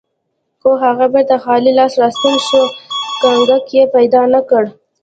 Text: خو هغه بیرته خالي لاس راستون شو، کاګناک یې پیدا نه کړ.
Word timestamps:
خو 0.61 0.69
هغه 0.83 1.05
بیرته 1.13 1.35
خالي 1.43 1.71
لاس 1.79 1.93
راستون 2.01 2.35
شو، 2.47 2.63
کاګناک 3.21 3.65
یې 3.75 3.83
پیدا 3.95 4.21
نه 4.33 4.41
کړ. 4.49 4.63